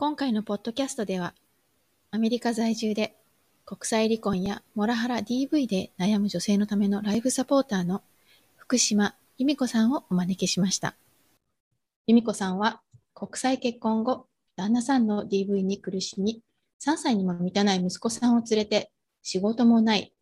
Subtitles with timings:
[0.00, 1.34] 今回のポッドキャストでは、
[2.12, 3.16] アメリカ在住で
[3.64, 8.04] 国際離婚やモラハラ DV で悩む女性のためのライフサポーターの
[8.54, 10.94] 福島由美子さんをお招きしました。
[12.06, 12.80] 由美子さんは
[13.12, 16.42] 国際結婚後、旦那さんの DV に苦しみ、
[16.80, 18.92] 3歳にも満たない息子さんを連れて、
[19.24, 20.12] 仕事もない、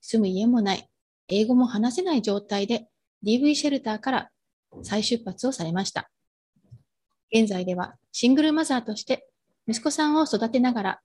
[0.00, 0.88] 住む家もない、
[1.28, 2.88] 英語も話せない状態で
[3.26, 4.30] DV シェルターから
[4.82, 6.08] 再出発をされました。
[7.32, 9.26] 現在ではシングルマザーとして
[9.66, 11.00] 息子さんを育てながら、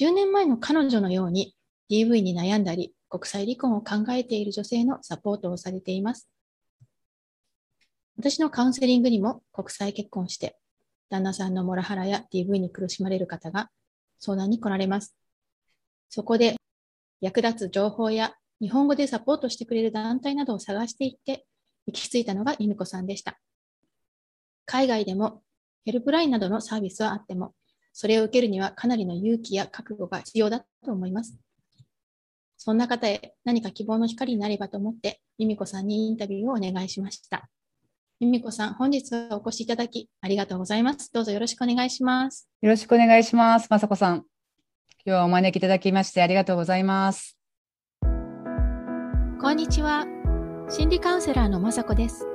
[0.00, 1.54] 10年前の彼女のように
[1.90, 6.28] DV に悩んだり、国際離婚を考えている女性のサポートをされています。
[8.16, 10.56] 私のカウンセリングにも国際結婚して、
[11.10, 13.68] 旦那さんのモラハラや DV に苦しまれる方が
[14.18, 15.14] 相談に来られます。
[16.08, 16.56] そこで
[17.20, 21.46] 役立つ情報や日本語でサポートしてくれる団体などを探していって、
[21.86, 23.38] 行き着いたのが由美子さんでした。
[24.64, 25.42] 海外でも
[25.88, 27.54] ヘルプラインなどのサービスはあっても、
[27.94, 31.38] それを受けるにはかなりの勇気や覚悟が必要だと思います。
[32.58, 37.48] そんな方へ何か希望の光になればと思って、由美子さんにインタビューをお願いしました。
[38.20, 41.10] 由美子さん、本日はお越しいただきありがとうございます。
[41.10, 42.46] どうぞよろしくお願いします。
[42.60, 43.68] よろしくお願いします。
[43.70, 44.16] まさこさん。
[44.16, 44.24] 今
[45.04, 47.38] 日はお招きいただきましてありがとうございます。
[48.02, 50.04] こんにちは。
[50.68, 52.26] 心理カウンセラーのまさこです。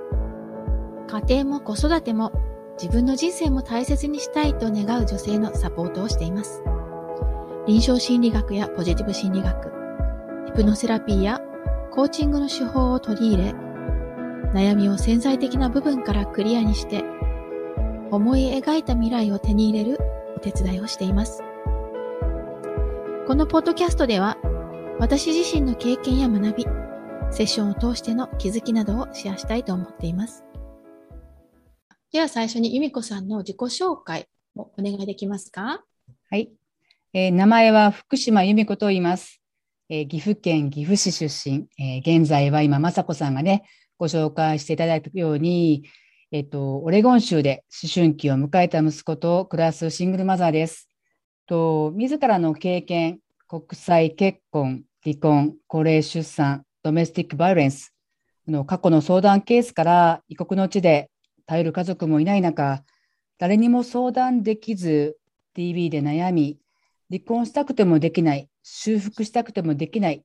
[1.08, 2.31] 家庭も子育ても
[2.81, 6.63] 自分の人生も大切にしたいと願う女性のサポートをしています。
[7.67, 9.71] 臨床心理学やポジティブ心理学、
[10.47, 11.39] ヒプノセラピーや
[11.91, 13.51] コーチングの手法を取り入れ、
[14.53, 17.03] 悩みを潜在的な部分からクリアにして、
[18.11, 19.99] 思い描いた未来を手に入れる
[20.35, 21.41] お手伝いをしています。
[23.27, 24.38] このポッドキャストでは、
[24.99, 26.66] 私自身の経験や学び、
[27.31, 30.44] セッションを通しての気づきなどをシェアしたいと思っています。
[32.14, 35.83] では最初に由美子さんの自己紹介をお願いできますか？
[36.30, 36.52] はい、
[37.11, 39.42] えー、名前は福島由美子と言います。
[39.89, 43.63] えー、岐阜県岐阜市出身、えー、現在は今雅子さんがね
[43.97, 45.85] ご紹介していただいたように、
[46.31, 50.90] えっ、とオレゴン州で思春期を迎えた息子と暮らすシングルマザーです。
[51.47, 57.91] と自らの経験、国際結婚、離婚、高齢出産、ドメスティックバイオレンス
[58.47, 61.09] の過去の相談ケースから異国の地で
[61.46, 62.84] 頼る家族もいない中、
[63.38, 65.18] 誰にも相談できず、
[65.54, 66.59] TV で悩み、
[67.12, 70.24] 離婚したくてもできない、修復したくてもできない、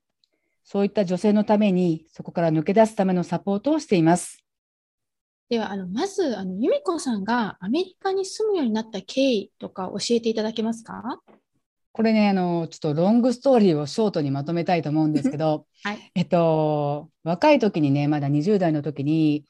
[0.63, 4.43] そういった女性のために、そこから抜け出すためのサポートをしています。
[5.49, 11.19] では、あのまず、あの由美子さんがアメリカに住むようになった経緯とか教えていただけますか？
[11.91, 19.43] これね、あの、ちょっとロングストーリーをショートにまとめたいと思うんですけど、はい、えっと、若い時にね、まだ20代の時に、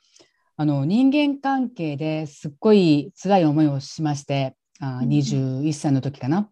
[0.61, 6.49] あの人間関係ですっごい辛い思いをしましてあ21歳の時かな。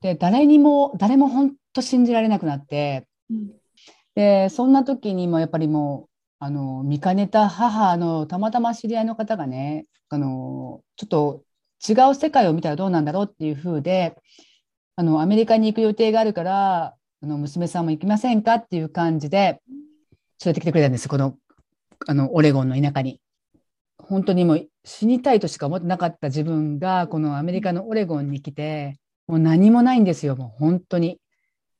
[0.00, 3.50] で誰にも誰も本当信じられなくなって、うん、
[4.14, 11.42] でそんな時にもやっぱりもうあの見かねた母のたまたま知り合いの方がねあのちょっと
[11.88, 14.16] 違う世界を見たらどうなんだろうっていう風で
[14.94, 19.60] あのアメリカに行く予定があるからあの娘さんも行きませんかっていう感じで
[20.44, 21.34] 連れてきてくれたんですこの
[22.06, 23.20] あのオレゴンの田舎に。
[24.10, 28.98] 本当にもう死にたいとしか思ってなかった自分がこのアメリカのオレゴンに来て
[29.28, 31.18] もう何もないんですよもう本当に。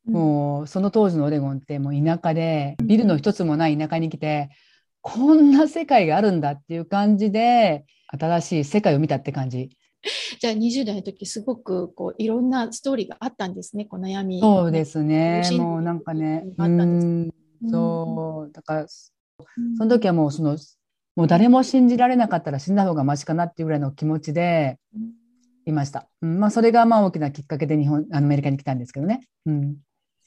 [0.07, 4.49] もうその当時のオレゴンってもう田舎でビルの一つもない田舎に来て
[5.03, 9.71] こんな世界があるんだっていう感じで新しい世界を見たって感じ。
[10.41, 14.41] じゃあ20代の時すごくこういろんなストーリーがあったんですね、この悩み。
[14.41, 15.43] そうですね。
[15.59, 17.31] もうなんかね、うん
[17.71, 19.12] そうだからそ
[19.85, 20.57] の時はもうその
[21.16, 24.78] もう誰も信じられなかったら死んだ方がマシかなっていうぐらいの気持ちで
[25.66, 26.09] いました。
[26.22, 29.28] うん、まあ、それがまあ大きなきっかけで日本アメリカに来たんですけどね。
[29.47, 29.76] うん、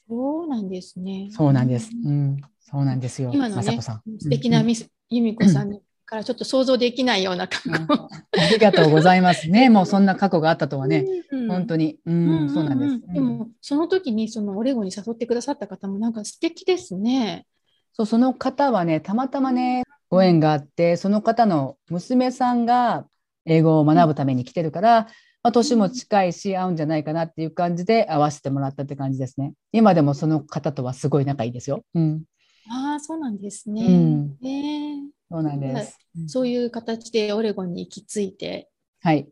[0.08, 1.28] そうなんですね。
[1.30, 1.90] そうなんです。
[2.04, 3.30] うん、そうなんですよ。
[3.32, 9.68] 今のね、素敵なミス、由美子さんからちょっと想像できないような過去、うん、ありがとうございますね。
[9.70, 13.12] もうそんな過去があったとはね、うん、本当に、うん、そうなんです。
[13.12, 17.46] でもその時にそのオレゴンに誘ってくださった方もなんか素敵ですね。
[17.92, 23.04] そうその方はねたまたまねご縁があってその方の娘さんが
[23.46, 25.08] 英語を学ぶために来てるから、
[25.42, 29.54] まあ、年も近いし合うんじゃないかなっていう感じで会わせてもらったって感じですね。
[29.72, 31.82] 今でもその方とはすごい仲いいですよ。
[31.94, 32.22] うん、
[32.70, 33.84] ああそうなんですね。
[33.84, 35.00] うん、えー、
[35.30, 35.98] そうなんです。
[36.28, 38.70] そういう形でオレゴンに行き着いて。
[39.02, 39.28] はい。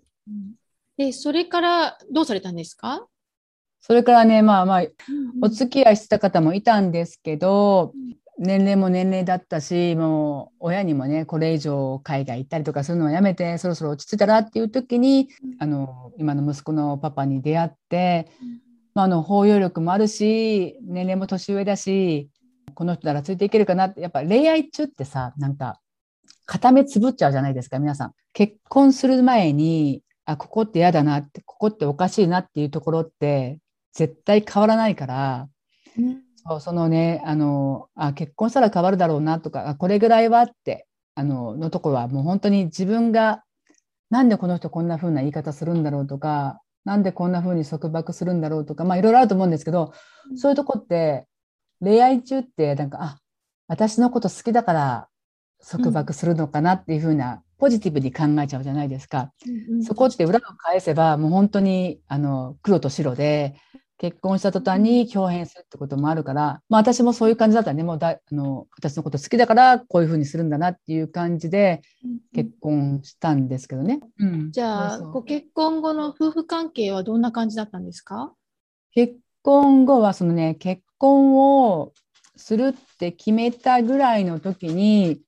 [0.96, 3.06] でそれからどうされたんですか？
[3.80, 4.86] それからねまあまあ
[5.42, 7.94] お付き合いしてた方もいたんですけど、
[8.42, 15.28] 年齢も年齢だったしもう親にもねこれ以上海外行ったりとかするのはやめてそろそろ落ち着いたらっていう時に、
[15.60, 18.28] あの今の息子のパパに出会って、
[18.94, 22.30] まあ、あの包容力もあるし年齢も年上だし
[22.74, 25.80] この人ならついていけるかなってやっぱ恋愛中ってさなんか
[26.44, 28.12] 固めつぶっちゃうじゃないですか皆さん。
[28.32, 33.60] 結婚する前にあここって嫌だなってここっておかしいなっていうところって
[33.92, 35.48] 絶対変わらないから。
[35.96, 43.44] うんそうそのねあのあ結婚したら変わるだろうなとかあこれぐらいはってあののところはもう本当に自分が
[44.10, 49.92] なんでこの人こんな風な言い方するんだろうとかなんでこんな風に束縛するんだろうとかまあいろいろあると思うんですけど、
[50.30, 51.26] うん、そういうとこって
[51.80, 53.18] 恋愛中ってなんかあ
[53.68, 55.08] 私のこと好きだから
[55.66, 59.32] 束縛するのかなっていう風な、うん、ポジティブに考えちゃうじゃないですか。
[59.46, 63.54] うんうん、そこって裏を返せばもう本当にあの黒と白で
[64.02, 67.84] 結婚した途端に表変するってこともあるから、まあ、私もそういう感じだったね。
[67.84, 71.82] もうだあの私のこと好きだからこういうふうにするんだなっていう感じで
[72.34, 74.00] 結婚したんですけどね。
[74.18, 78.32] うん、じゃあご結婚後の夫婦関係はどんな感じだったんですか？
[78.92, 79.14] 結
[79.44, 81.92] 婚後はそのね結婚を
[82.34, 85.20] するって決めたぐらいの時に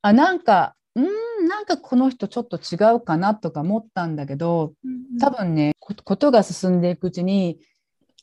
[0.00, 4.72] あなんかうんなんかこの人ちょっと違うかなとか思ったんだけど
[5.20, 7.58] 多分ねことが進んでいくうちに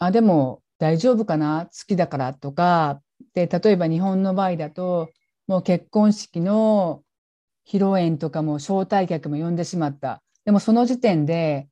[0.04, 1.68] あでも大丈夫かな？
[1.68, 3.02] 好きだからとか
[3.36, 5.12] で例えば日本の場合だと
[5.46, 7.04] もう結婚式の
[7.68, 11.68] 披露宴とかも招待客も呼んでしまったでもその時点で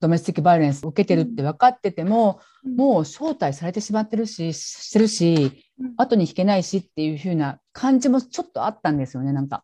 [0.00, 9.62] ドメスティックバイオレンスを受けてるって分かってても、うん、もう招待されてしまってるししてるし、うん、後に引けないしっていう風な感じもちょっとあったんですよねなんか。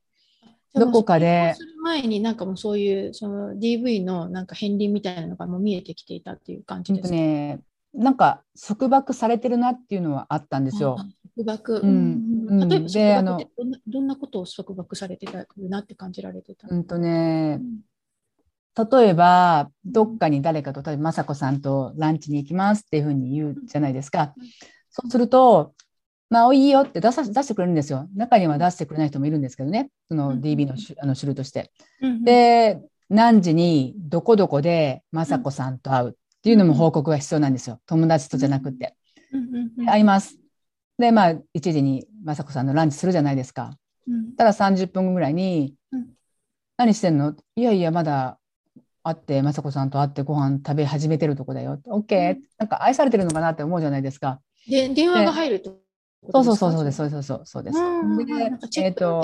[0.74, 1.54] どこかで。
[1.56, 7.60] する前になんかもうそういうその DV のなんか片鱗みたいなのがもう見えてきていたっていう感じですね。
[7.92, 10.96] なんか束縛されてるなっていうのはあったんですよ。
[11.36, 13.40] 束縛、うん、例えばであの
[13.86, 16.68] どんなことを束縛されてたなって感じられてた？
[16.68, 24.34] うんとね、うん、例えばどっかに誰かと例えば雅子さんとランチに行きますっていうふうに言うじゃないですか。
[24.90, 25.74] そうすると
[26.28, 28.08] まあいいよって出さ出してくれるんですよ。
[28.14, 31.72] 中には出してくれない人もいるんですけどね、その DB の,、あの種類として。
[32.24, 37.80] で、何時にどこどこで雅子さんと会うっていうのも報告が必要なんですよ。
[37.86, 38.96] 友達とじゃなくて。
[39.86, 40.38] 会います。
[40.98, 43.76] で、まあ、1時に雅子さんのランチするじゃないですか。
[44.38, 45.74] ただ30分後ぐらいに、
[46.78, 47.36] 何してんの？
[47.56, 48.38] いやいや、まだ
[49.02, 51.78] 会って、雅子さんと会ってご飯食べ始めてるとこだよ。
[51.86, 54.40] OK、なんか愛されてるのかなって思うじゃないですか。
[54.66, 55.78] で、電話が入ると。
[56.32, 57.78] そうそうそうそうです、そうです、そうです。
[58.74, 59.22] で、えっ、と、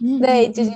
[0.00, 0.70] で、1時、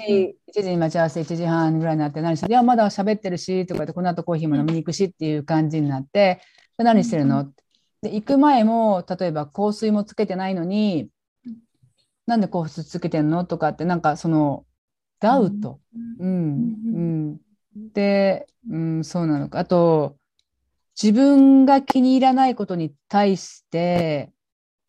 [0.48, 6.40] 1時に待ち合わせ、1時半ぐらいになって、何していや、まだ喋ってるし、とかで、この後コーヒーも飲みに行くしっていう感じになって、
[6.76, 7.44] 何してるの？
[8.02, 11.08] で、行く前も、例えば香水もつけてないのに、
[12.26, 13.44] なんで香水つけてんの？
[13.44, 14.64] とかって、なんかその、
[15.20, 15.80] ダウト。
[16.18, 16.76] うん。
[16.94, 17.40] うん。
[17.92, 19.58] で、うん、そうなのか。
[19.58, 20.16] あと、
[21.00, 24.32] 自分が気に入らないことに対して、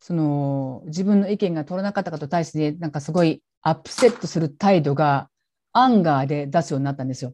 [0.01, 5.29] その自分の意見が取れなかったことに対してなんかすごいアップセットする態度が
[5.73, 7.33] アンガーで出すようになったんですよ。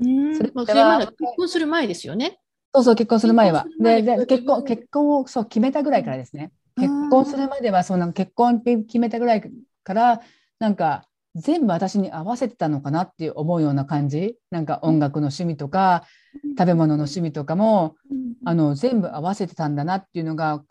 [0.00, 2.38] うんそれまだ結婚する前ですよね。
[2.72, 3.66] そうそう結婚する前は。
[3.80, 6.52] でで結婚結婚をそう決めたぐらいからですね。
[6.76, 9.42] 結婚するまではその結婚決めたぐらい
[9.84, 10.22] から
[10.60, 16.04] なんか全部私に合わせてたのかなって思うような感じなんか音楽の趣味とか
[16.58, 17.96] 食べ物の趣味とかも
[18.44, 20.62] あの全部合わせてたんだなっていうのが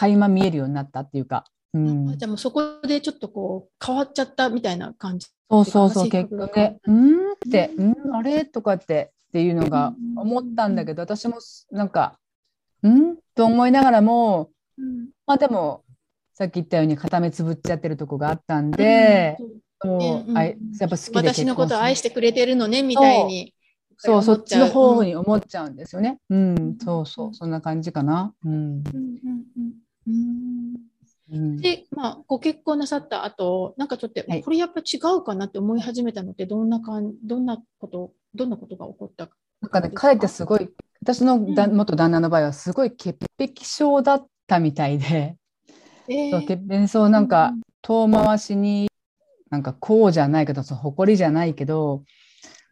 [0.00, 1.44] 垣間見えるようになったっていうか。
[1.74, 5.28] うん、じゃあもうそこでちょっとこう変わっちゃったみたいな感じ。
[5.50, 6.08] そうそうそう。
[6.08, 6.90] 結局ねう。
[6.90, 7.70] んって。
[7.76, 8.16] うん。
[8.16, 8.44] あれ？
[8.44, 11.38] とかってっていうのが思ったんだけど私も
[11.70, 12.18] なんか
[12.82, 13.16] うん？
[13.34, 15.84] と思いながらも、うん、まあでも
[16.34, 19.36] さっき言ったように固めつぶっちゃってるとこがあったんで、
[19.84, 23.54] うう、あやっぱ好きで私のこと愛してくれてるのねみたいに
[23.96, 26.18] そう、そっちの方に思っちゃうんですよね。
[26.30, 28.32] うん、そうそう、そんな感じかな。
[28.44, 28.82] うん。
[31.28, 39.36] で、まあ、ご結婚なさった後、なんかちょっと、これやっぱ違うかなって思い始めたのって、どんなかん、どんなこと、どんなことが起こったか。
[39.60, 40.68] なんかね、彼ってすごい、
[41.02, 45.36] 私のだ、元旦那の場合は、すごい潔癖症だったみたいで。
[46.08, 47.52] えー、そう潔癖症なんか、
[47.82, 48.88] 遠回しに、
[49.50, 52.02] なんかこうじゃないけど、その誇りじゃないけど。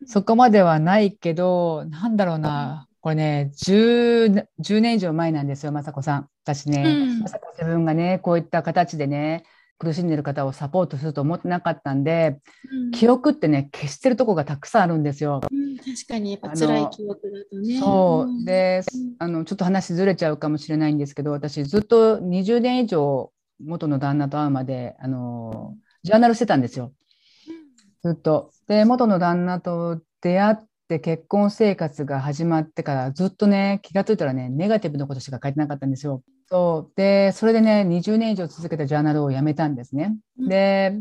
[0.06, 6.28] そこまではないけど、なんだろうな、これね10、10年以上前なんですよ、雅子さん。
[6.44, 9.44] 私ね、うん、まさか自分がね、こういった形でね、
[9.78, 12.38] 苦しんでる方をサポートすると思ってなかったんで、
[12.70, 15.40] うん、記憶ってね、消してるとこがたくさんあるんですよ。
[15.50, 17.80] うん、確かに、やっぱ辛い記憶だとね。
[17.80, 18.44] そう。
[18.44, 18.82] で、
[19.18, 26.92] あの、ちょっと話ずれちゃうかもしれないんですけど、私ずっと20年以上、元の旦那と会うまであのジャーナルしてたんですよ。
[28.04, 28.50] ずっと。
[28.68, 30.56] で元の旦那と出会っ
[30.88, 36.22] て結婚生活が始まってからずっとね気が付いたらねネガティブなことしか書いてなかったんですよ。
[36.48, 36.92] そう。
[36.96, 40.16] でそれでね20年以上続けたジャーナルをやめたんですね。
[40.38, 41.00] で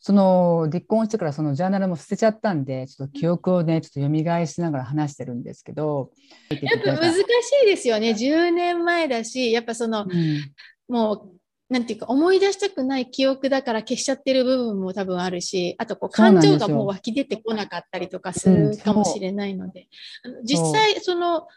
[0.00, 6.10] その離婚してからそのジャーナルも捨てちゃったんでちょっと記憶をねちょっと蘇しながら話してるんですけど。
[6.50, 7.22] やっぱ難し
[7.62, 8.10] いですよね。
[8.10, 10.52] 10年前だしやっぱその、うん、
[10.88, 11.33] もう
[11.74, 19.88] なんていうか思い出したくない記憶だから消しちゃってる部分も多分あるしあとこう感情がもう湧き出てこなかったりとかするかもしれないので、
[20.24, 21.48] うん、実際その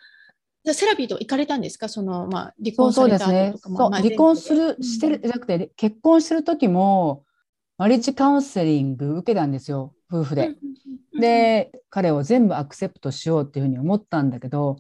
[0.66, 1.88] セラピーと行かれたんですか？
[1.88, 7.24] その、まあ、離婚されたとかも、ね、離婚する、してるじゃなくて結婚してる時も
[7.78, 10.56] マリッジカウンセリング受けたんですよ夫婦で。
[11.20, 14.78] で彼を全部アクセプトしようっていうふうに思ったんだけど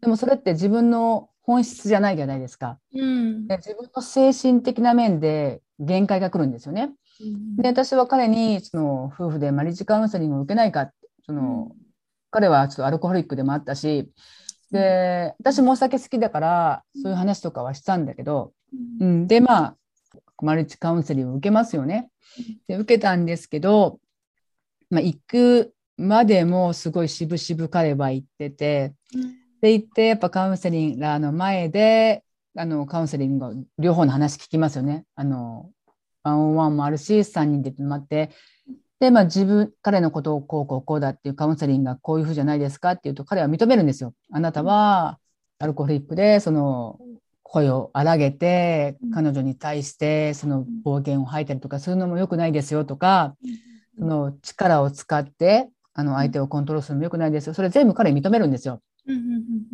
[0.00, 2.78] でもそれって自分の本質じゃないじゃないですか。
[2.94, 6.90] うん、で自分の精神的な面で限界が来るんですよね。
[7.56, 10.90] で私は彼にその夫婦でマリッジカウンセリングを受けないか
[11.24, 11.72] その、
[12.30, 14.10] 彼はちょっとアルコホリックでもあったし
[14.70, 18.52] で私もお酒好きだからそういう話とかはしたんだけど、
[19.00, 19.76] うん、でまあ
[20.40, 22.10] マルチカウンセリングを受けますよね。
[22.66, 24.00] で受けたんですけど、
[24.90, 28.94] まあ、行くまでもすごい渋々彼は行ってて、
[29.62, 32.24] で行ってやっぱカウンセリングの前で
[32.56, 35.06] あのカウンセリング両方の話聞きますよね。
[35.14, 35.70] あの
[36.24, 38.30] ワンオンワンもあるし3人で泊まって
[39.00, 44.14] で、まあ、自分彼のことをこうこうこうだっていうカウンセリングがこういうふうじゃないですかっていうと彼は認めるんですよ。
[44.32, 45.18] あなたは
[45.58, 46.98] アルコーリックでその
[47.44, 53.36] 声を荒げて彼女に対してその暴言を吐いたりとかそういうのも良くないですよとか
[53.96, 58.80] その力を使ってあの相手をコントロールするのも良くないですよそれ全部彼認めるんですよ。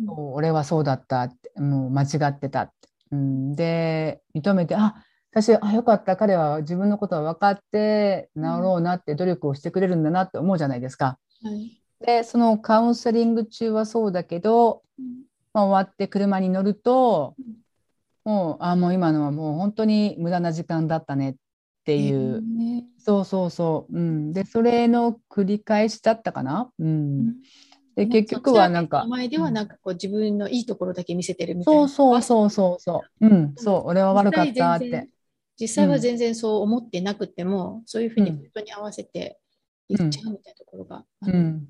[0.07, 2.73] 俺はそうだったってもう間違ってたって。
[3.11, 6.17] うん、で認めてあ私あよかった。
[6.17, 11.17] 彼は自分のことは分かって治ろうなって努力をしてくれるんだなって思うじゃないですか。
[11.43, 14.81] はい、でそのカウンセリング中はそうだけど、
[15.53, 17.35] まあ、終わって車に乗ると、
[18.25, 21.35] もうあもう今のはもう本当に無駄な時間だったねっ
[21.85, 26.71] ていう、えー、そうそうそう、うん、でそれの繰り返しだったかな。
[26.79, 27.35] うん、
[27.99, 29.05] で結局はなんか。
[29.05, 31.87] 前ではなんかこう自分のいいところだけ見せてるみたいな。
[31.87, 33.29] そうそうそうそうう。
[33.29, 35.09] ん、そう俺は悪かったって。
[35.59, 39.39] 実際は全然そう思ってなくても、うん、そういうふうに人に合わせて
[39.89, 41.67] 言っちゃうみたいなところがある、うん。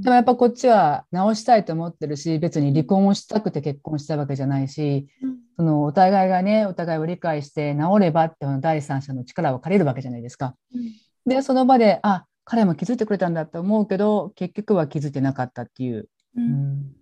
[0.00, 10.54] でもやっぱこっちは直したいと思ってるし別に離婚をしたくて結婚したわけじゃないし、うん、そのお互いがねお互いを理解して治ればって第三者の力を借りるわけじゃないですか。
[10.74, 10.92] うん、
[11.30, 16.92] でその場であ彼も気づいてくれたんだと思うけど結局は気づいてなかったっていう、うん、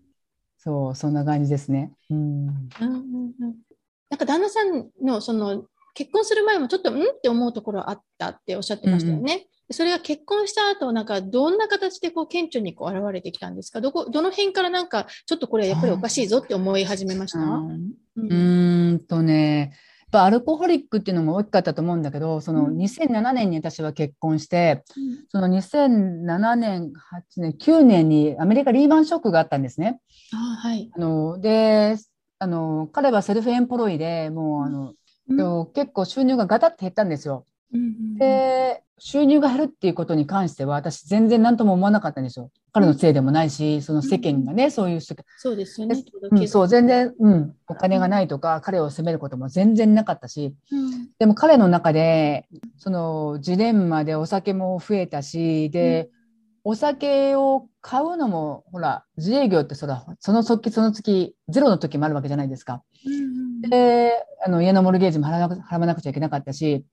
[0.58, 1.92] そうそんな感じですね。
[2.10, 2.46] うん。
[2.46, 9.46] なんか旦那さんのその結婚する前もちょっとうんって思うところあったっておっしゃってましたよね。
[9.70, 13.80] それが結婚した後、なんかどんな形でこう顕著にこう現れてきたんですか？
[13.80, 17.38] どこ、どの辺からなんかちょっとこれやっぱりおかしいぞって思い始めました？
[18.16, 19.72] うんとね、
[20.12, 26.92] ぱアルコホリックっていうのも大きかったと思うんだけど、その2007年に私は結婚して、うん、その2007年、
[27.36, 30.00] 8年、9年にアメリカリーマンショックがあったんですね。
[30.32, 31.96] あはい、あので
[32.38, 34.94] あの彼はセルフエンプロイでもうあの、
[35.28, 37.46] うん、結構収入がガタッと減ったんですよ。
[38.18, 42.50] で収入が減るっていうことに関しては私全然何とも思わなかったんですよ。
[42.72, 45.14] 彼のせいでもないしその世間がね、うん、そういうそ
[45.50, 52.46] うですよね、うん、そう全然、うん、お金がないとか彼を責めることも全然なかったし、うん、でも彼の中で
[52.78, 56.08] そのジレンマでお酒も増えたしで、
[56.64, 62.82] お酒を買うのもほら自営業ってそらその時その月ゼロの時もあるわけじゃないですか。
[63.68, 64.12] で
[64.46, 66.84] あの家の mortgage も払わなくちゃいけなかったし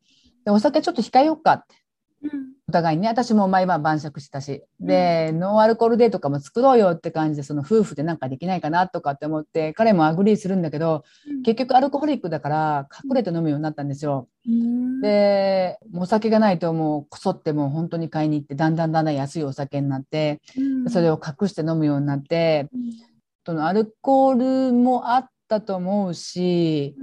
[0.46, 1.54] でお酒ちょっと控えようか。
[1.54, 1.76] って、
[2.24, 2.30] うん、
[2.68, 3.08] お互いにね。
[3.08, 11.04] 私も毎晩晩酌したし、で、ノンアルコールデーとかも作ろうよって感じでその夫婦でなんかできないかなとかって思って彼も agree するんだけど、
[11.46, 14.28] 結局アルコホリックだから隠れて飲むようになったんですよ。
[15.02, 20.42] でお酒がないともうこそってもう本当に買いに行ってだんだんだんだん安いお酒になって、
[20.90, 22.68] それを隠して飲むようになって、
[23.46, 26.96] そのアルコールもあったと思うし、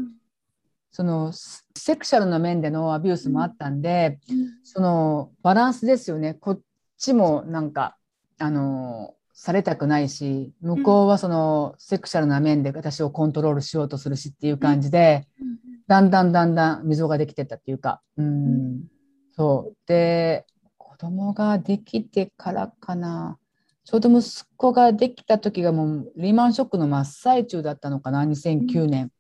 [0.97, 6.33] そのセクシャルな面でのアビュースもあったんで、うん、そのバランスですよね。
[6.33, 6.61] こっ
[6.97, 7.99] ちもなんか
[8.38, 18.85] あのされたくないし向こうはそのセクシャルな面で私をコントロールしようとするしっていう感じで、うん、だんだんだんだん溝ができてったっていうか、うん、
[19.33, 19.76] そう。
[19.87, 20.47] で
[20.79, 23.37] 子供ができてからかな。
[23.85, 29.12] ちょうど息子ができた時がもうリーマンショックの真っ最中だったのかな2009年、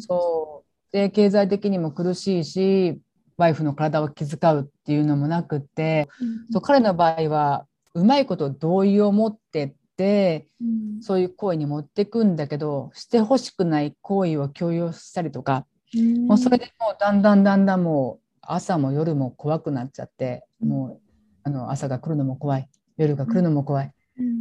[0.00, 0.61] そう
[0.92, 3.00] で経済的にも苦しいし
[3.36, 10.64] ワイフの体を気遣うっていうのもなくって、うん、そう彼の場合はうまいこと同意を持ってって、う
[10.98, 21.00] ん、そういう行為に持っていくんだけどしてほしくない行為を強要したりとか、うん、もうそれでもうだんだんだんだんもう朝も夜も怖くなっちゃって、もう
[21.44, 22.68] あの朝が来るのも怖い。
[22.96, 23.92] 夜が来るのも怖い、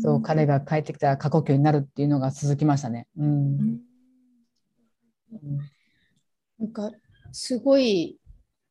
[0.01, 3.07] そう彼が帰ってきたら過呼吸になるっていうのが続きましたね。
[3.17, 3.79] うん
[6.61, 6.91] なんか
[7.31, 8.17] すごい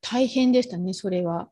[0.00, 1.50] 大変でしたね、それは。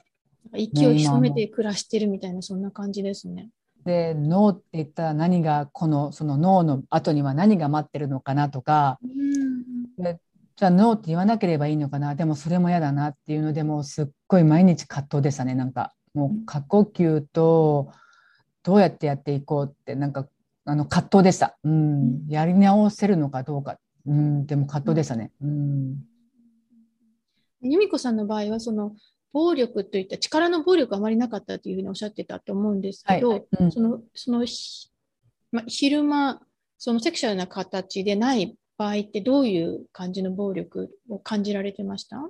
[0.56, 3.50] 息を潜めて暮らしてるみたいな、そんな感じですね。
[3.84, 10.20] で脳って言ったら何がこのその脳の後には何が待ってるのかなとか、うん、で
[10.56, 12.14] じゃあ脳って言わなければいいのかな。
[12.14, 15.92] でもそれも嫌だなっていうのでもすっごい毎日葛藤でしたねなんか。
[16.14, 17.92] もう過呼吸と
[18.62, 20.26] どうやってやっていこうってなんか
[20.64, 25.30] あの葛藤でした、うん、やり直せるのかどうか、うん、でも葛藤でしたね。
[25.42, 25.96] うん
[27.60, 28.94] 由美子さんの場合はその
[29.32, 33.44] 暴力といった力の暴力あまりなかったというふうにおっしゃってたと思うんですけど、はい。
[33.60, 34.46] うん、そのその
[35.50, 36.40] ま、昼間
[36.78, 42.22] そのセクシャルな形でない場合ってどういう感じの暴力を感じられてました？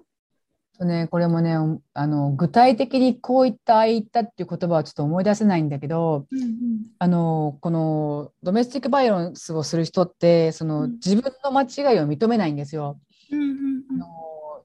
[0.81, 1.57] ね、これもね
[1.93, 6.53] あの具体的にこういったああいったっていう言葉はちょっと思い出せないんだけど、うんうん、
[7.01, 13.01] あのこのドメスティックバイオレンスをする人ってその、うん、自分の間違いを認めないんですよ。
[13.33, 13.57] うんうんうん、
[13.91, 14.07] あの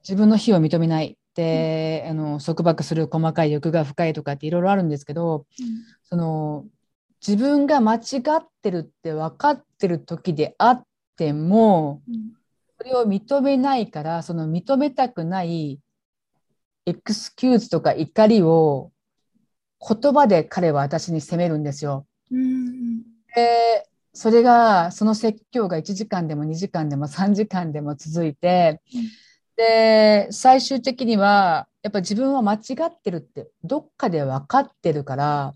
[0.04, 5.66] 自分の非を認めないで、あの束縛する細かい欲が深いとかっていろいろあるんですけど、うん、
[6.04, 6.64] その
[7.26, 8.00] 自分が間違
[8.36, 10.84] ってるって分かってる時であっ
[11.16, 12.34] ても、うん、
[12.78, 15.80] それを認めないからその認めたくない
[16.86, 18.92] エクスキューズとか怒りを
[19.80, 22.06] 言葉で彼は私に責めるんですよ。
[22.30, 22.98] うん、
[23.34, 29.02] でそれがその説教が1時間でも2時間でも3時間でも続いて、うん
[29.56, 35.54] で、最終的には、やっぱ自分は間違ってるって、どっかで分かってるから、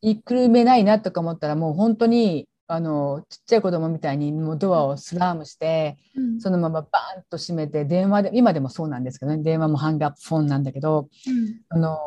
[0.00, 11.98] 言いくるめないなとか思ったら、もう本当に、あの、ちっちゃい子供みたいにもうドアをスラームして、うん、そのままバーンと閉めて、電話で、今でもそうなんですけどね、電話もハングアップフォンなんだけど、うん、あの、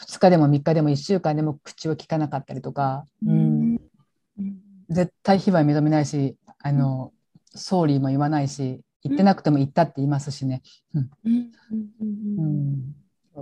[0.00, 3.80] 2日でも3日でも1週間でも口を聞かなかったりとか、うん、
[4.88, 7.12] 絶対非は認めないし、あの、
[7.54, 10.62] ソーリーも言わないし、言ってなくても言ったって言いますしね。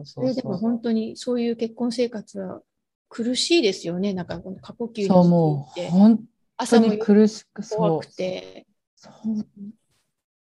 [0.05, 2.63] それでも本当にそういう結婚生活は
[3.09, 4.15] 苦しいですよね。
[4.15, 6.21] なんかこの過呼吸そうもう本
[6.59, 8.67] 当に苦しく怖くて。
[8.95, 9.47] そう。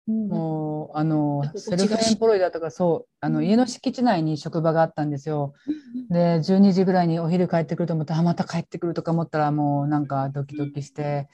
[0.09, 5.53] もうあのセルフエンプロイだとかそうあの、家の敷地内に職場があったんですよ。
[6.09, 11.27] で12時ぐらいにお昼帰ってくると思ったらまた帰ってくるとか思ったらもうなんかドキドキして、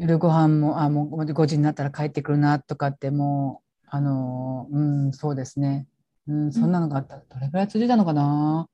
[0.00, 5.86] 夜ご飯もあもう5時になったら帰ってくるなとかってもうあのうんそうですね、
[6.26, 8.66] うん、そんなのがあったらどれぐらい続いたのかな。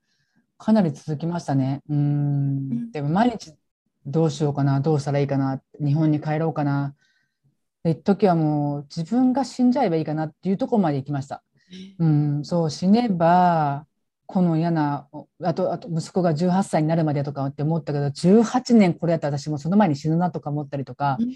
[0.56, 1.82] かなり続きましたね。
[1.88, 2.92] うん。
[2.92, 3.52] でも毎日
[4.06, 6.94] どうしようかなどうしたらいいかな日本に帰ろうかな。
[7.84, 11.42] 一時はもう自分が死んじゃえばいいかなっていうところまで行きました。
[11.98, 13.85] うん、そう死ねば
[14.26, 15.08] この嫌な
[15.42, 21.32] あとあと息子が18歳になるまでとかって思ったけど18年これやったら私もその前に死ぬなとか思ったりとか、うん、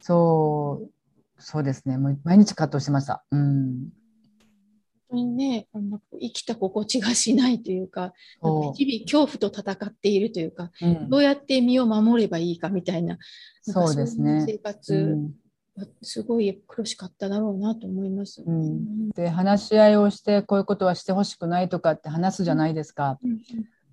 [0.00, 0.90] そう
[1.38, 1.98] そうですね。
[1.98, 3.24] もう毎日葛藤してました。
[3.30, 3.88] うん。
[5.08, 5.68] 本当にね、
[6.20, 8.12] 生きた心地がしないというか、
[8.74, 13.18] 日々恐怖と戦っているというか、うん、どうやって身を守ればいいかみたいな、
[13.62, 14.44] そうですね。
[14.46, 15.16] 生活
[16.02, 18.42] すごい苦しかっただろうなと思います。
[18.46, 23.18] うん、で話し合いをしてこういうことはしてほしくないとかって話すじゃないですか。
[23.22, 23.40] うん、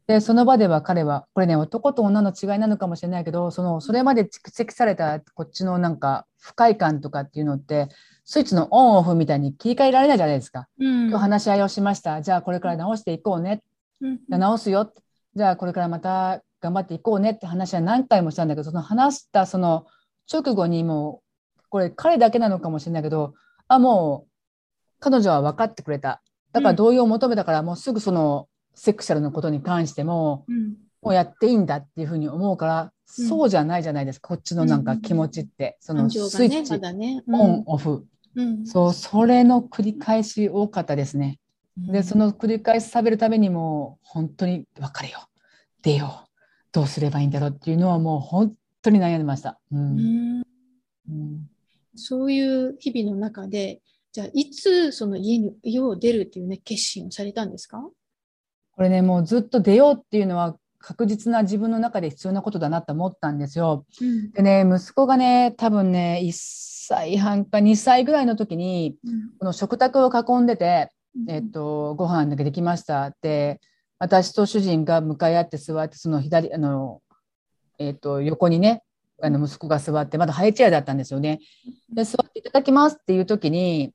[0.08, 7.90] でその場では彼はこれね男と女の違いなのかもしれないけどそのそれまで蓄積されたこっちのなんか不快感とかっていうのって
[8.24, 10.68] スイッチのオンオフみたいに切り替えられないじゃないですか。
[10.80, 12.22] うん、今日話し合いをしました。
[12.22, 13.62] じゃあこれから直していこうね、
[14.02, 14.94] じゃあ直すよ。
[15.36, 19.86] じゃあこれからまた頑張っていこうねって話は何回もしたんだけどその話したその
[20.32, 21.22] 直後にも
[21.74, 23.34] これ彼だけなのかもしれないけど
[23.68, 24.30] あもう
[25.00, 26.22] 彼女は分かってくれた。
[26.52, 36.80] だから同意を求めたから、もうすぐそのセクシャルのことに関しても、うん、もうやっていいんだっていうふうに思うから、うん、そうじゃないじゃないですかこっちのなんか気持ちって、そのスイッチ、ね。
[36.80, 38.06] まね、オンオフ、
[38.66, 41.40] そうそれの繰り返し多かったですね。
[41.76, 45.28] でその繰り返し食べるためにも本当に別れよう。
[45.82, 46.30] 出よう。
[46.72, 49.60] どうすればいいんだろうっていうのはもう本当に悩んでました。
[49.72, 50.44] うん。
[51.10, 51.53] うん
[51.96, 57.84] そういう日々の中で、じゃあ、いつその家に、家を出るっていうね、決心をされたんですか？
[58.76, 63.86] これね、もうずっと出ようっていうのは、確実な自分の中で必要なことだなと思ったんですよ。
[64.02, 70.90] うん、でね息子がね多分ね1歳半か2歳ぐらいの時に、うん、この食卓を囲んでて、
[71.30, 73.06] えっと、ご飯だけできました。
[73.06, 73.62] って
[73.98, 77.02] 私と主人が向かい合って座ってその左あの、
[77.80, 78.84] えっと、横にね
[79.22, 81.40] あの息子が座ってまだハイチェアだったんですよね。
[81.94, 83.94] で座っていただきますっていう時に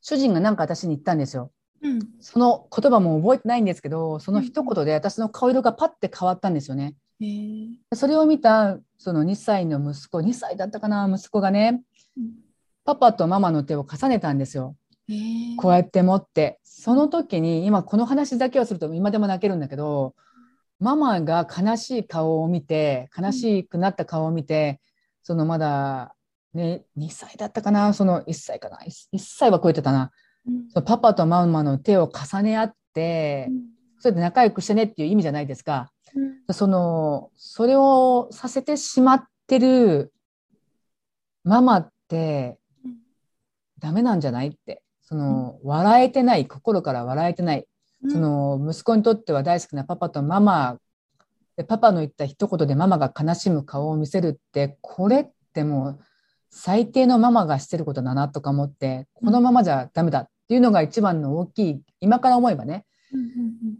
[0.00, 1.52] 主人が何か私に言ったんですよ。
[1.82, 6.94] うん、その言葉も覚えてないんですけどその一言で私の顔色がパッて変わったんですよね。
[7.94, 11.82] それを見たその2歳の息子2歳だったかな息子がね、
[12.16, 12.32] うん、
[12.84, 14.76] パパとママの手を重ねたんですよ。
[15.58, 20.14] こうやって持ってその時に今この話だけをすると今でも泣けるんだけど
[20.82, 24.80] ママが悲しい顔を見て悲しくなった顔を見て、
[25.22, 26.16] そのまだ
[26.54, 30.10] ね2歳だったかなその1歳かな 1, 1歳は超えてたな、
[30.44, 33.60] うん、そのパパとママの手を重ね合って、うん、
[34.00, 35.92] それで仲良くしてねっていう意味じゃないですか。
[36.16, 40.12] うん、そのそれをさせてしまってる
[41.44, 42.58] ママって
[43.78, 44.82] ダメなんじゃないって。
[45.04, 47.66] その笑えてない心から笑えてない
[48.08, 50.78] その息子にとっては大好きなパパとママ。
[51.56, 56.00] でパパの言った一言でママが悲しむ顔を見せるってこれってもう
[56.50, 62.86] 最低のママがしてることだなとか思ってこのままじゃダメだっていうのが一番の大きい今から思えばね、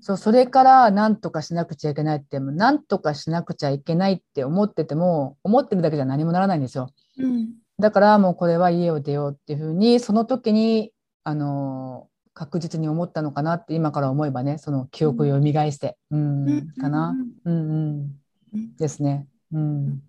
[0.00, 6.90] そうそれから何とかしなくちゃいけないって何とかしなくちゃいけないって思ってても思ってるだけじゃ何もならないんですよ。
[7.18, 10.92] うん、だからもうこれは家を出ようっていうふうにその時に
[11.24, 17.14] あの確実に思ったのかなって今から思えばねその記憶を蘇して、うん、うん、かな、
[17.44, 17.54] うん。
[18.54, 19.26] うん、ですね。
[19.52, 20.02] うん。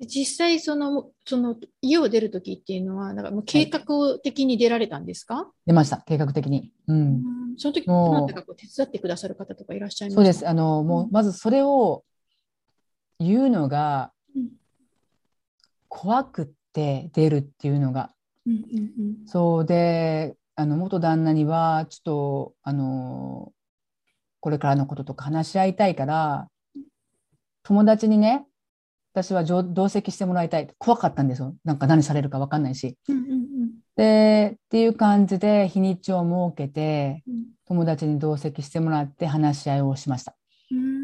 [0.00, 3.80] 実際その、その家を出るときっていうのは、なんかもう計画
[4.22, 6.70] 的に出られたんですか、はい、出ました、計画的に。
[6.86, 7.22] うん。
[7.56, 10.46] その時どなたかこう手伝ってくださる方とかいらっしゃいますかそうです。
[10.46, 12.04] あの、もう、まずそれを
[13.18, 14.12] 言うのが、
[15.88, 18.10] 怖くって出るっていうのが。
[18.46, 23.52] うんうんうん、そうで、あの元旦那にはちょっとあの
[24.40, 26.48] これからのこととか話し合いたいから
[27.62, 28.46] 友達にね
[29.12, 32.96] 私は同席してもらいたい怖かったんですよなんか何されるか分かんないし。
[33.08, 37.22] うんうんうん、でっていう感じで日にちを設けて、
[37.66, 40.36] 友達に同席してもらって話し合いをしました。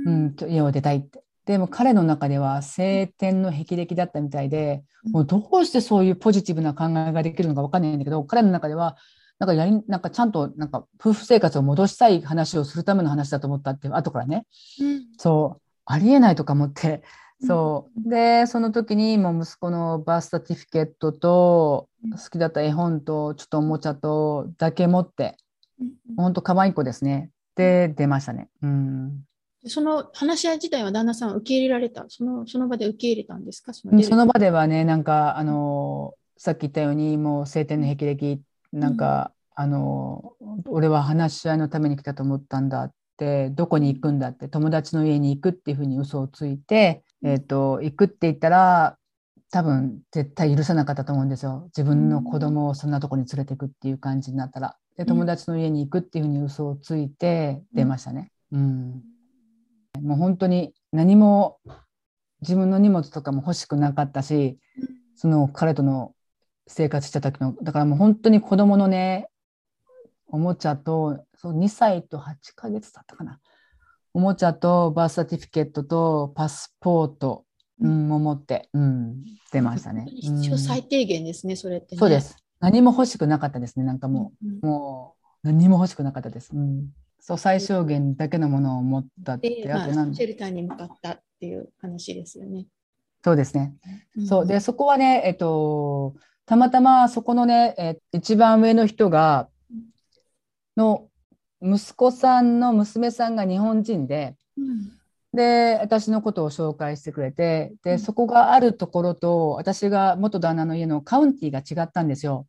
[0.07, 1.23] うん、家を出たいって。
[1.47, 8.97] でも彼の中では晴天の霹靂だったみたいで、もうどうしてそういうポジティブな考えができるのか分かんないんだけど彼の中では
[9.39, 14.47] なんかやり、なんかちゃんと、なんか夫婦生活を戻したい話をするための話だと思ったって後からね、
[14.81, 17.03] うん、そう、ありえないとか思って、
[17.45, 18.09] そう。
[18.09, 25.37] で、その時にもう息子のバースタティフィケットと、好きだった絵本と、ちょっとおもちゃとだけ持って、
[26.17, 27.31] 本当可愛い子ですね。
[27.57, 28.49] で、出ましたね。
[28.63, 29.25] うん。
[29.67, 32.05] その話し合い自体は旦那さん受け入れられた？
[32.09, 33.73] そのその場で受け入れたんですか？
[33.73, 38.41] そのその場ではね、なんか、あの、さっき言ったように、もう晴天の霹靂
[38.73, 40.33] なんか、うん、あの
[40.67, 48.97] 俺は話し合いのために来たと思ったんだってどこに行くんだって友達の家に行くっていうふうに嘘をついて、えーと、行くって言ったら
[49.51, 51.65] 多分絶対許さなかったと思うんですよ。
[51.67, 54.77] 自分の子供をそんなとこに連れていくっていう感じになったら。
[54.97, 58.31] で友達の家に行くっていうふうに嘘をついて出ましたね。
[58.51, 59.03] うん、
[60.03, 61.59] もう本当に何も
[62.43, 64.59] 自分の荷物とかも欲しくなかったし
[65.15, 66.13] その彼との
[66.67, 69.29] 生活した時のだからもう本当に子供のね
[70.29, 73.41] おもちゃとそう2歳と8ヶ月だったかな
[74.15, 77.45] おもちゃとバースサティフィケットとパスポート、
[77.81, 80.07] うん、も持って、うん、出ましたね。
[80.07, 82.37] 必要最低限ですね、それって、ね、そうです。
[82.61, 86.51] 何も欲しくなかったですね、なんかもう、うん、もう何も欲しくなかったです。
[86.55, 92.67] うん、そう最小限だけのものを持ったって、あとなんシェルターに向かったっていう話ですよね。
[93.25, 93.75] そうですね。
[94.17, 96.15] うん、そうでそこはね、えっと
[96.53, 99.49] たまたまそこのね、え一番上の人が、
[100.77, 101.09] の
[101.63, 104.93] 息子さんの娘さんが日本人で、うん、
[105.33, 112.47] で私のことを紹介してくれてで、そこがあるところと私が元旦那の家のカウンティが違ったんですよ。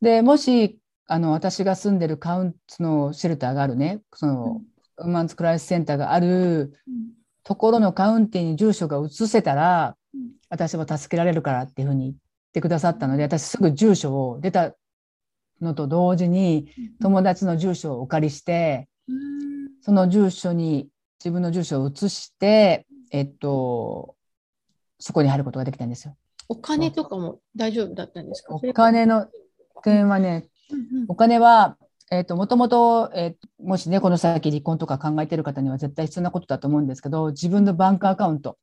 [0.00, 4.62] でもしあの私が住んでるカウンツのシェルターがあるねその、
[4.96, 6.72] ウーマンズクライスセンターがある
[7.44, 9.94] ところのカウンティに住所が移せたら、
[10.48, 14.74] 私は助けられるからっていうふうにってくださったので私すぐ住所を出た
[15.60, 16.68] のと同時に
[17.00, 18.88] 友達の住所をお借りして、
[19.80, 24.14] その住所に自分の住所を移してえっと
[24.98, 26.16] そこに入ることができたんですよ。
[26.48, 28.54] お金とかも大丈夫だったんですか？
[28.54, 29.26] お金の
[29.82, 30.48] 点はね、
[31.08, 31.76] お金は
[32.10, 38.56] えっ、ー、と、もともと、えー、もしね、この先離婚とか考えてる方には絶対必要なことだと思うんですけど、自分のバンクアカウント。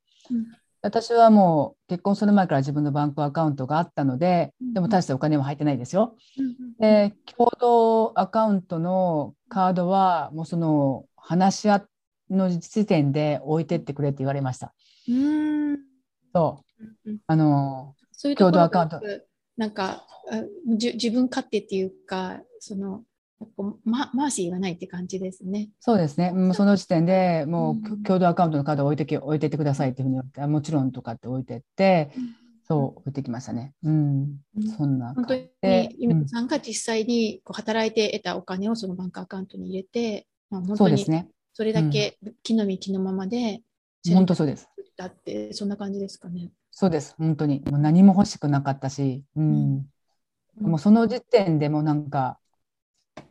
[0.86, 6.16] うん、私はもう結婚する前から自分のバンクアカウントがあったので、でも大してお金は入ってないですよ。
[6.80, 11.86] で、共同アカウントのカードは、もうその話し合
[12.30, 14.74] の時点で置いてってくれって言われました。
[15.10, 15.78] うん
[16.34, 16.64] そ
[17.06, 17.10] う。
[17.28, 19.02] あの、そういう共同アカウント。
[19.58, 20.06] なんか
[20.76, 23.04] じ自分勝手っていうか、その、
[23.84, 25.70] ママーシーがないって感じですね。
[25.80, 26.32] そうですね。
[26.32, 26.54] もう。
[26.54, 32.36] その時点でもう共同アカウントのカードを置いてき置いてってくださいっていうふうに言って、もちろんとかって置いてって、うん、
[32.68, 33.74] そう置いてきましたね。
[33.84, 35.50] うん、うん、そんな本当に
[35.98, 41.06] ゆめさんが実際にこう働いて得たお金をそのバンクアカウントに入れて、まあ、本当に
[41.54, 43.62] それだけ気の身気のままで、
[44.14, 44.70] 本当そうです。
[44.98, 46.52] だってそんな感じですかね。
[46.72, 47.16] そうです。
[47.18, 47.62] 本当に。
[47.70, 49.86] もう何も欲しくなかったし、うん、
[50.60, 52.38] もうその時点でもなんか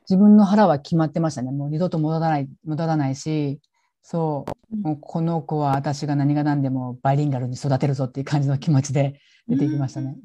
[0.09, 1.51] 自分の腹は決まってましたね。
[1.51, 3.61] もう二度と戻らない、戻らないし、
[4.03, 10.17] そう、もうこの子は私が何が何でもバイリンガルに育てるぞっていう感じの気持ちで出てきましたね。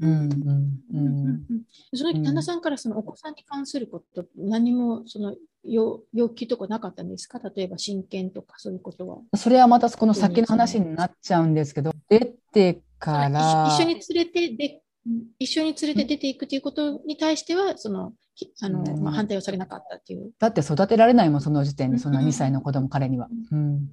[1.93, 7.39] その旦那さんからそのお子さんに関すること、何もその要要求とかなかったんですか？
[7.39, 9.19] 例えば親権とかそういうことは。
[9.35, 13.69] それはまたこの先の話になっちゃうんですけど、出てから。
[13.69, 14.81] 一緒に連れてで
[15.39, 18.11] 一緒に連れて出ていくということに対しては、その、
[18.61, 20.31] あの、まあ、反対をされなかったっていう。
[20.39, 23.27] だって育てられないもん、その時点で、そんな2歳の子供、彼には。
[23.51, 23.89] うん。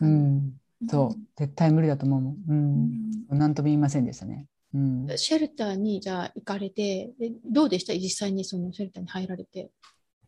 [0.00, 0.52] うん。
[0.88, 2.52] そう、絶対無理だと思う。
[2.52, 3.26] うん。
[3.30, 4.46] 何とも言いませんでしたね。
[4.74, 7.94] うん、シェルターにじゃあ行かれてでどうでした？
[7.94, 9.70] 実際にそのシェルターに入られて。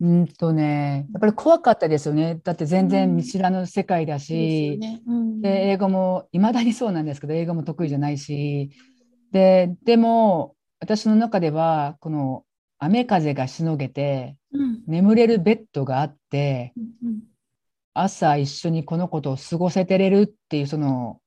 [0.00, 2.40] うんとね、やっぱり怖かったですよね。
[2.42, 8.70] だって全然見知らぬ世界だし、うんで、ね英語もいまだにそうなんですけど、英語も得意じゃないし、
[9.30, 12.44] で、でも、私の中では、この
[12.80, 16.72] 雨風がしのげて、うん、眠れるベッドがあって、
[17.04, 17.20] うん、
[17.94, 21.20] 朝一緒にこの子と過ごせてれるっていうその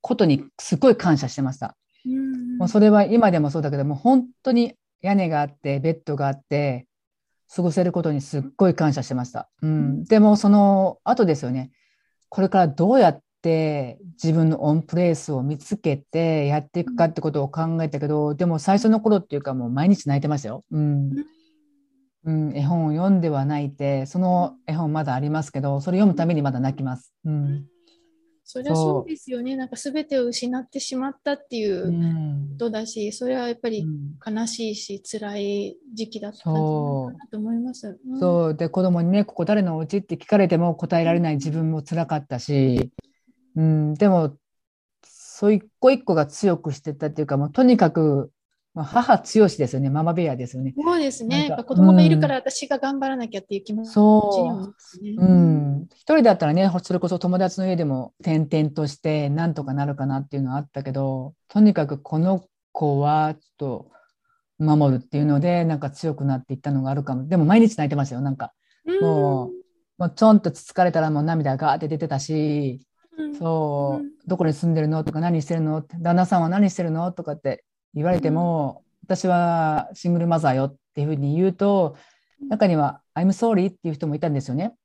[0.00, 1.76] ことにすごい感謝してました。
[2.06, 6.86] うん、もうそれは今でもそうだけども本当に屋根があってベッドがあって
[7.54, 9.50] 過ごせることにすっごい感謝してました。
[9.62, 11.72] うん、でもその後ですよね。
[12.28, 20.62] これからどうやっって自分のオンプレイスを見つけてやっていくかってことを考えたけど、でも最初の頃っていうかもう毎日泣いてましたよ。
[20.70, 21.10] うん。
[22.24, 27.14] うん、絵本を読んでは泣いて、その絵本まだありますけど、それ読むためにまだ泣きます。
[27.24, 27.64] うん。
[28.44, 29.56] そりゃそうですよね。
[29.56, 31.84] なんか全てを失ってしまったっていう
[32.58, 33.86] ことだし、うん、それはやっぱり
[34.26, 38.00] 悲しいし、うん、辛い時期だったんじゃないかなと思います。
[38.06, 42.90] うん、そうで子供にね、ここ誰のお家って聞かれても答えられない自分も辛かったし、
[43.56, 44.36] うん、でも、
[45.02, 48.30] そう一個一個が強くしてたっていうか、もうとにかく、
[48.74, 50.74] まあ、母強しですよね、ママベアですよね。
[50.76, 51.48] そうですね。
[51.48, 55.22] やっぱ子供がいるから私が頑張らなきゃっていう気持ちにそう。
[55.22, 55.86] うん。
[55.94, 63.90] 一人だったらね、それこそ友達の家でも転々としてなんとかなるかなっていうのはあったけど、とにかくこの子はちょっと
[64.64, 67.26] 守るっていうので、なんか強くなっていったのがあるかも。
[67.26, 68.52] でも毎日泣いてましたよ、なんか。
[69.00, 69.50] もう、
[69.98, 72.86] もうちょんとつつかれたらもう涙がーって出てたし、
[73.38, 77.64] そう、どこに住んでるのとか何してるの旦那さんは何してるのとかって
[77.94, 81.96] 言われても、私はシングルマザーよっていうふうに言うと
[82.48, 84.76] 中には「I'm sorry」っていう人もいたんですよね。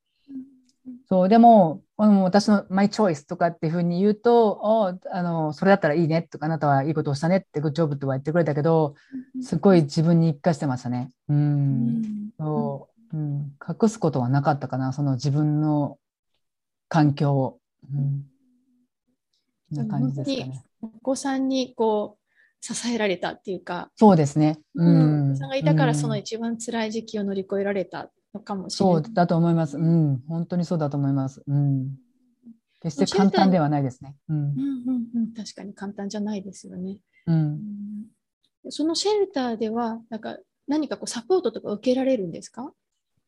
[1.08, 1.28] そう。
[1.28, 8.96] でも私の「マイチョイス」とかっていうふうに言うと「あのそれだったらいいね」とか「あなたはいいことをしたね」って「グッジョブ」とは言ってくれたけど
[9.42, 11.12] すごい自分に生かしてましたね。
[11.28, 15.98] うん、そう、うん、隠すことはなかったかなその自分の
[16.88, 17.58] 環境を。
[17.92, 18.26] うん
[19.70, 20.64] な感じですかね。
[20.82, 24.58] お子さんにこう支えられたっていうか、そうですね。
[24.74, 25.30] うん。
[25.30, 29.02] お子さんがいたからその一番辛い時期を乗り越えられたのかもしれない。
[29.04, 29.78] そうだと思います。
[29.78, 30.22] うん。
[30.28, 31.42] 本当にそうだと思います。
[31.46, 31.96] うん。
[32.80, 34.16] 決して簡単ではないですね。
[34.28, 34.36] うん。
[34.36, 36.98] うんうんうん、確かに簡単じゃないですよね。
[37.26, 37.60] うん。
[38.68, 42.72] そのシェルターではなんか何かこうサポートとか受けられるんですか？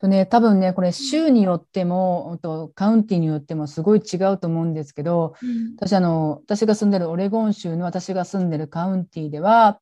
[0.00, 9.80] とね、多分ね、これ州によっても、とカウンティによってもすごい違うと思うんですけど、うん、私あの、私が住んでるオレゴン州の私が住んでるカウンティでは、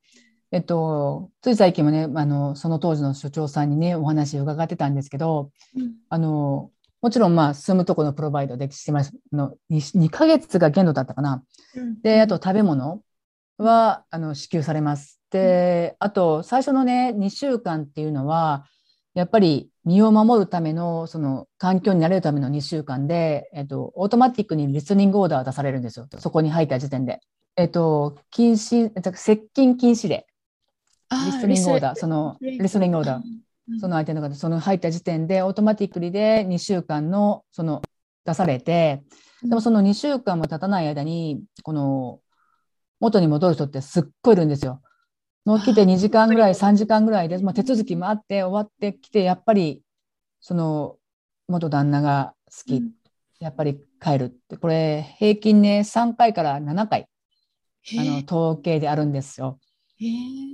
[0.52, 6.70] えっと、つい最近もね、あの、その当時の所長さんにね、お話を伺ってたんですけど、うん、あの、
[7.02, 9.12] もちろん、まあ、住むところのプロバイドでしてます。
[9.32, 11.42] の2、2ヶ月が限度だったかな。
[11.74, 13.02] うん、で、あと食べ物
[13.58, 15.20] は、あの、支給されます。
[15.30, 18.64] で、あと、最初のね、2週間っていうのは、
[19.14, 26.08] やっぱり身を守るための、その環境になれるための2週間で、えっと、オートマティックにリスニングオーダー出されるんですよ。
[26.18, 27.20] そこに入った時点で。
[27.56, 30.26] えっと、禁止、接近禁止令。
[31.26, 33.22] リスニングオーダー、その、リスニングオーダー。
[33.80, 37.82] その相手の方、その入った時点でオートマティックリで2週間のその
[38.24, 39.02] 出されて、
[39.42, 42.20] でもその2週間も経たない間に、この
[43.00, 44.80] 元に戻る人ってすっごいいるんですよ。
[45.46, 49.80] もう来て2時間ぐらい、3時間ぐらいで、まあ、手続きもあって終わってきて、やっぱり
[50.40, 50.96] その
[51.48, 52.82] 元旦那が好き、
[53.38, 57.08] やっぱり帰るって、これ平均ね、3回から7回、
[57.96, 59.60] あの統計であるんですよ。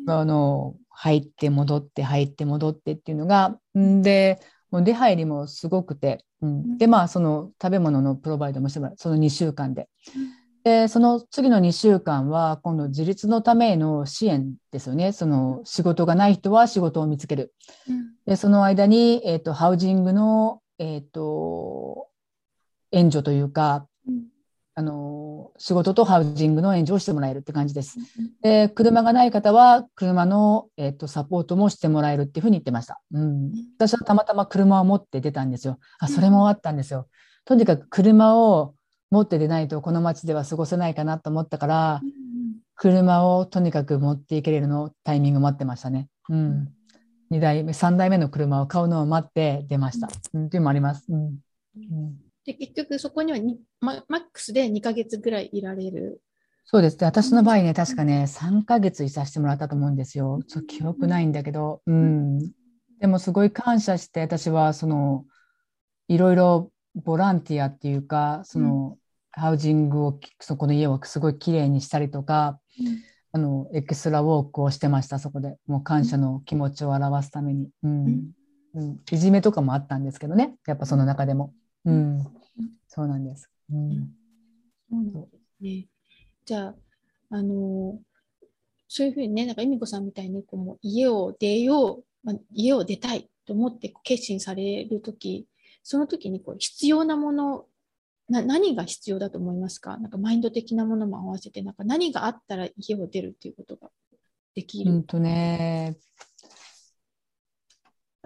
[0.06, 4.38] あの入って戻って入って戻ってっていうのがんで
[4.70, 8.94] もう出入りもすごくて、うん、でまあその食べ物のプロバイドもしてもらう。
[8.98, 9.88] その2週間で。
[10.64, 17.52] でその次の2週間は今度自立のための支援ですよねその仕事がない人は仕事を見つける。
[18.26, 22.08] でその間に、えーと、ハウジングの、えーと
[22.92, 23.86] 援助というか、
[24.74, 27.98] あの仕事とハウジングの援助をしてもらえるって感じです。
[28.42, 33.02] で車がない方は車の、えーと、サポートもしてもらえるっていうふうに言ってました。
[33.12, 35.78] うん、私はたまたま車を持って出たんですよ。
[35.98, 37.08] あそれもあったんですよ。
[37.44, 38.74] とにかく車を
[39.12, 42.00] 持って出ないとこの街では過ごせないかなと思ったから、
[42.74, 46.08] 車をとにかく持っていけれるのタイミング待ってましたね。
[46.30, 46.72] うん、
[47.30, 50.08] 2台目3台目の車を買うのを待って出ました。
[50.32, 51.04] うん、っていうのもあります。
[51.08, 51.38] うん
[51.76, 53.38] うんで、結局そこには
[53.80, 56.20] ママックスで2ヶ月ぐらいいられる。
[56.64, 57.06] そうですね。
[57.06, 60.40] 私の場合ね、確かね、3ヶ月いさせてもらったと思うんですよ。
[60.48, 62.38] ちょっと記憶ないんだけど、うん。
[62.98, 65.24] でもすごい感謝して、私はその、
[66.08, 68.96] いろいろボランティアっていうか、その、うん、
[69.32, 75.56] ハウジングを、そこの家をすごいきれいにしたりとか、うん、あの、エクストラウォークをしてました、そこで。
[75.66, 77.68] もう感謝の気持ちを表すために。
[77.82, 78.32] うん。
[78.74, 81.52] うん、いじめとかもあったんですけどね、やっぱその中でも。
[81.84, 82.26] うん、
[82.88, 83.50] そうなんです。
[83.70, 84.10] うん、
[84.90, 85.28] そ
[85.60, 85.86] うね。
[86.44, 86.74] じゃあ、
[87.30, 87.98] あの
[88.88, 95.46] そういうふうにね、なんか恵美子さんみたいにこうもう家を出よう、まあ、家を出たいと思って決心されるとき、
[95.82, 97.64] その時にこう必要なもの
[98.32, 99.96] な、何が必要だと思いますか？
[99.98, 103.90] なんかマインド的なものも合わせて、なんか何があったら家を出るっていうことが
[104.54, 104.90] できる？
[104.90, 105.96] うんとね、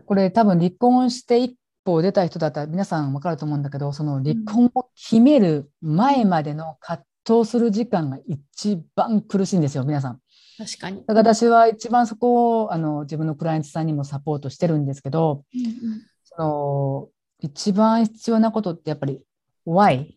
[0.07, 10.21] これ多分離婚して一歩出た人だったら皆さん分かると思うんだけどその離婚を決める前までの葛藤する時間が一番苦しいんですよ皆さん。
[10.59, 11.05] 確かに。
[11.07, 17.09] だから私は一番そこをあの自分のクライアントさんにもサポートしてるんですけど、うんうん、その
[17.41, 19.21] 一番必要なことってやっぱり
[19.67, 20.15] why、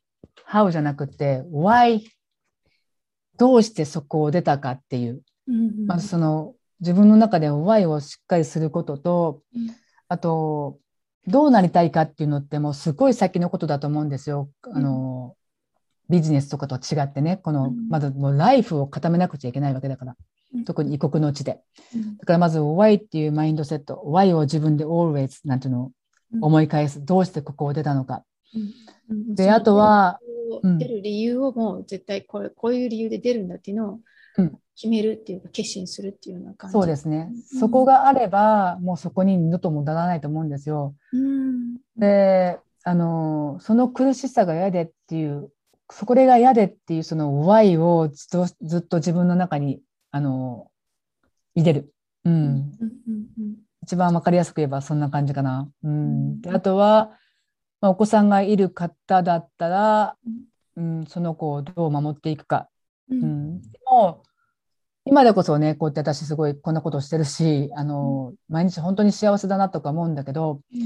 [0.47, 2.01] how じゃなくて why?
[3.37, 9.69] どうしてそこを出たかっていう、うんうん、まずその自分の中で why をしっかりすることと、うん、
[10.07, 10.77] あと
[11.27, 14.49] どうなりたいかっていうのってもうすごい先のことだと思うんですよ。
[14.63, 15.35] あの、
[16.09, 20.15] ビジネスとかとは違ってね、この、まずもうライフを固めなくちゃいけないわけだから。
[20.65, 21.61] 特に異国の地で。
[22.19, 25.91] だからまず Why っていうマインドセット、Why を自分で always なんていうのを
[26.41, 27.05] 思い返す。
[27.05, 28.23] どうしてここを出たのか。
[29.09, 30.19] で、あとは、
[30.77, 33.99] 出る理由をもう絶対これこういう理由で出るんだっていうのを
[34.75, 36.73] 決めるっていうか、決心するっていうような感じ。
[36.73, 37.31] そうですね。
[37.59, 40.95] そこがあれば、もうそこに二度と戻らないと思うんですよ。
[41.13, 45.51] うん、で、あの、その苦しさが嫌でっていう、
[45.91, 49.81] そこが嫌でっていうその Y をずっとずっと自分の中に、
[50.11, 50.71] あの、
[51.55, 51.93] 入れる。
[52.25, 52.71] うん。
[53.83, 55.69] 一番わかりやすく言えばそんな感じかな。
[55.83, 56.41] うん。
[56.41, 57.11] で、あとは、
[57.81, 60.17] まあ、お子さんがいる方だったら、
[60.75, 62.69] うん、その子をどう守っていくか。
[63.09, 64.23] うん、でも
[65.05, 70.81] 今でこそね、こうやって私すごいこんなことしてるし、あの、毎日本当に幸せだなとか思うんだけど、うん、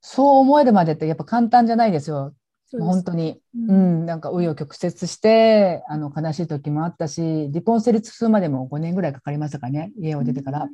[0.00, 2.34] そう思えるまでってやっぱ簡単じゃないですよ。
[2.72, 9.92] 本当に、うん、うん、なんか紆余曲折してあの悲しい時もあったし離婚成立するまでも5年ぐらいかかりましたかね。
[9.96, 10.68] 家を出てから、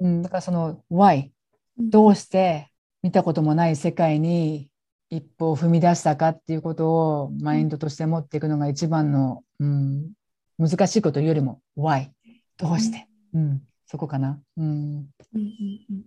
[0.00, 1.30] うん、うん、だからその Why
[1.78, 2.71] どうして？
[3.02, 4.68] 見たこともない世界に
[5.10, 10.12] 一歩を踏み出したかっていうことをマインドとして持っていくのが一番の、うん、
[10.58, 12.08] 難しいことよりも why
[12.56, 14.40] どうして、うん、うん、そこかな。
[14.56, 14.64] うん。
[14.64, 15.46] うんうん
[15.90, 16.02] うん。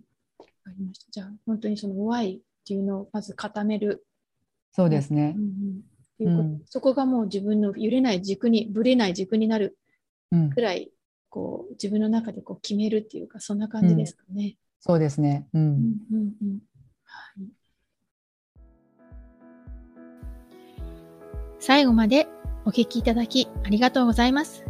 [0.66, 1.10] かりました。
[1.10, 4.04] じゃあ本当にその why っていうのをまず固める。
[4.72, 5.36] そうですね。
[6.18, 9.78] うんうん、そこがもう自分の揺れない軸にぶれない軸になる
[10.54, 10.90] くらい、
[11.28, 14.56] こう自分の中でこう決めるっていうかそんな感じですかね。
[14.80, 15.46] そうですね。
[15.52, 15.62] うん。
[15.62, 16.60] うんうんうんはい、
[21.58, 22.28] 最後まで
[22.64, 24.64] お聞きいただきありがとうございます。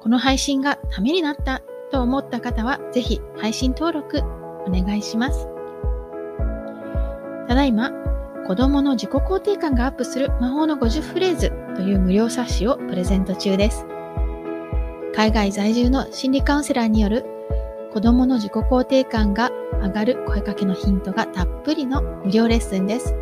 [0.00, 4.20] この配信がためになったと思った方は、ぜひ配信登録
[4.66, 5.48] お願いします。
[7.48, 7.90] ただいま、
[8.46, 13.86] 子供の自己肯定感がアップする魔法の50フレーズという無料冊子をプレゼント中です。
[15.14, 17.24] 海外在住の心理カウンセラーによる
[17.92, 19.50] 子供の自己肯定感が
[19.82, 23.14] 上がる声かけのヒントがたっぷりの無料レッスンです。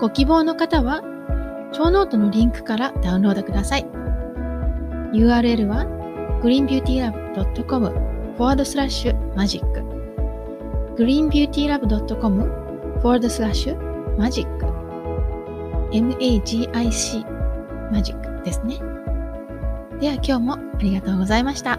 [0.00, 1.02] ご希望の方は、
[1.72, 3.86] show note のリンクからダウンロードください。
[5.12, 5.86] URL は
[6.42, 7.86] greenbeautylab.com
[8.36, 9.62] forward slash magic
[10.96, 12.50] greenbeautylab.com
[13.02, 13.74] forward slash
[14.18, 14.46] magic
[15.92, 17.24] magic
[17.92, 18.78] マジックですね。
[20.00, 21.78] では今日もありがとうございました。